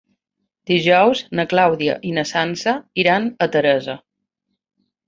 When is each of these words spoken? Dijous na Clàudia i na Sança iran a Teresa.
Dijous 0.69 1.21
na 1.41 1.45
Clàudia 1.53 1.99
i 2.09 2.15
na 2.17 2.25
Sança 2.33 2.75
iran 3.05 3.31
a 3.47 3.51
Teresa. 3.59 4.01